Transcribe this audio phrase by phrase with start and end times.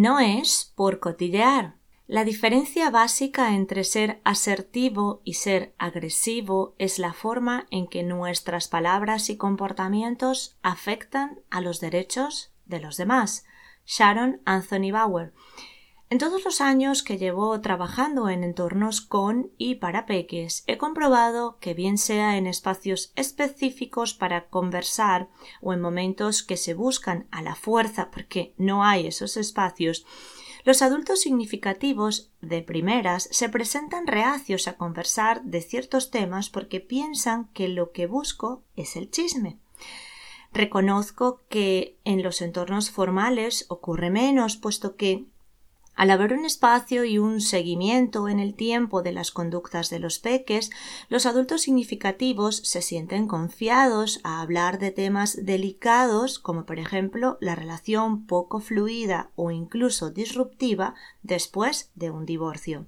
[0.00, 1.74] No es por cotillear.
[2.06, 8.68] La diferencia básica entre ser asertivo y ser agresivo es la forma en que nuestras
[8.68, 13.44] palabras y comportamientos afectan a los derechos de los demás.
[13.86, 15.32] Sharon Anthony Bauer.
[16.10, 21.58] En todos los años que llevo trabajando en entornos con y para peques, he comprobado
[21.60, 25.28] que bien sea en espacios específicos para conversar
[25.60, 30.06] o en momentos que se buscan a la fuerza porque no hay esos espacios,
[30.64, 37.48] los adultos significativos de primeras se presentan reacios a conversar de ciertos temas porque piensan
[37.52, 39.58] que lo que busco es el chisme.
[40.54, 45.26] Reconozco que en los entornos formales ocurre menos, puesto que
[45.98, 50.20] al haber un espacio y un seguimiento en el tiempo de las conductas de los
[50.20, 50.70] peques,
[51.08, 57.56] los adultos significativos se sienten confiados a hablar de temas delicados como por ejemplo la
[57.56, 62.86] relación poco fluida o incluso disruptiva después de un divorcio.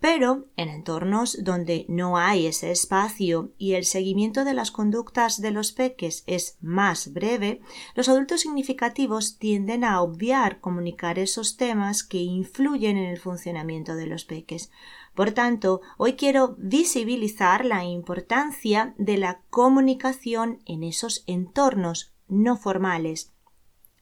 [0.00, 5.50] Pero en entornos donde no hay ese espacio y el seguimiento de las conductas de
[5.50, 7.60] los peques es más breve,
[7.96, 14.06] los adultos significativos tienden a obviar comunicar esos temas que influyen en el funcionamiento de
[14.06, 14.70] los peques.
[15.16, 23.32] Por tanto, hoy quiero visibilizar la importancia de la comunicación en esos entornos no formales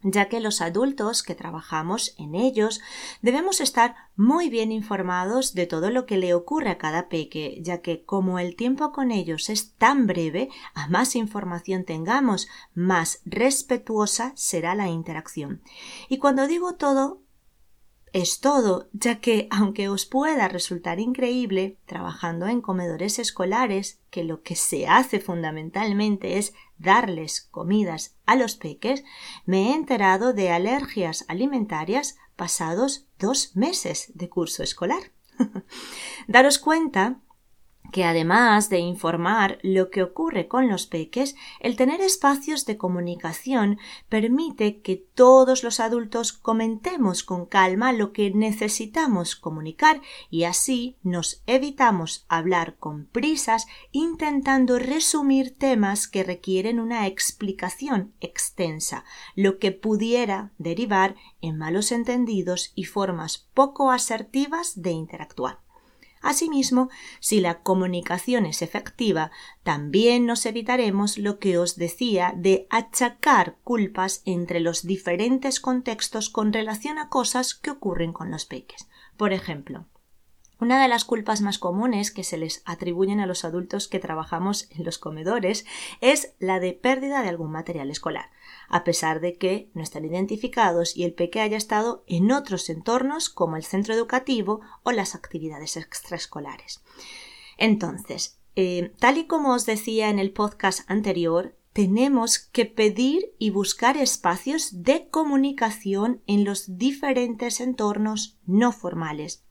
[0.08, 2.80] ya que los adultos que trabajamos en ellos
[3.22, 7.82] debemos estar muy bien informados de todo lo que le ocurre a cada peque, ya
[7.82, 14.32] que como el tiempo con ellos es tan breve, a más información tengamos, más respetuosa
[14.36, 15.60] será la interacción.
[16.08, 17.25] Y cuando digo todo,
[18.12, 24.42] es todo, ya que, aunque os pueda resultar increíble, trabajando en comedores escolares, que lo
[24.42, 29.04] que se hace fundamentalmente es darles comidas a los peques,
[29.44, 35.12] me he enterado de alergias alimentarias pasados dos meses de curso escolar.
[36.28, 37.20] Daros cuenta
[37.96, 43.78] que además de informar lo que ocurre con los peques, el tener espacios de comunicación
[44.10, 51.42] permite que todos los adultos comentemos con calma lo que necesitamos comunicar y así nos
[51.46, 60.52] evitamos hablar con prisas intentando resumir temas que requieren una explicación extensa, lo que pudiera
[60.58, 65.65] derivar en malos entendidos y formas poco asertivas de interactuar.
[66.26, 69.30] Asimismo, si la comunicación es efectiva,
[69.62, 76.52] también nos evitaremos lo que os decía de achacar culpas entre los diferentes contextos con
[76.52, 78.88] relación a cosas que ocurren con los peques.
[79.16, 79.86] Por ejemplo,
[80.58, 84.68] una de las culpas más comunes que se les atribuyen a los adultos que trabajamos
[84.70, 85.66] en los comedores
[86.00, 88.30] es la de pérdida de algún material escolar,
[88.68, 93.28] a pesar de que no están identificados y el peque haya estado en otros entornos
[93.28, 96.82] como el centro educativo o las actividades extraescolares.
[97.58, 103.50] Entonces, eh, tal y como os decía en el podcast anterior, tenemos que pedir y
[103.50, 109.46] buscar espacios de comunicación en los diferentes entornos no formales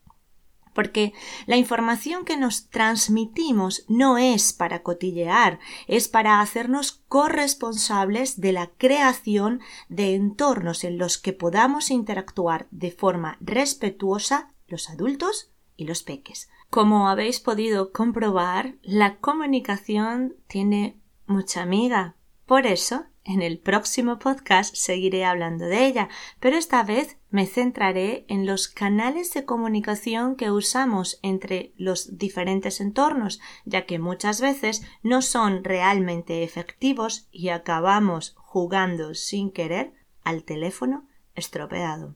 [0.76, 1.14] porque
[1.48, 8.68] la información que nos transmitimos no es para cotillear, es para hacernos corresponsables de la
[8.78, 16.04] creación de entornos en los que podamos interactuar de forma respetuosa los adultos y los
[16.04, 16.50] peques.
[16.70, 22.16] Como habéis podido comprobar, la comunicación tiene mucha amiga.
[22.46, 28.26] Por eso en el próximo podcast seguiré hablando de ella, pero esta vez me centraré
[28.30, 34.84] en los canales de comunicación que usamos entre los diferentes entornos, ya que muchas veces
[35.04, 39.94] no son realmente efectivos y acabamos jugando sin querer
[40.24, 42.16] al teléfono estropeado.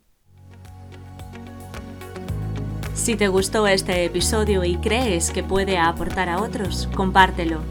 [2.93, 7.61] Si te gustó este episodio y crees que puede aportar a otros, compártelo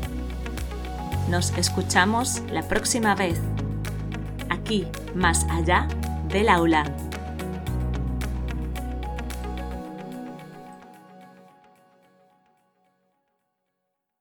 [1.28, 3.38] nos escuchamos la próxima vez,
[4.48, 5.86] aquí, más allá
[6.28, 6.84] del aula.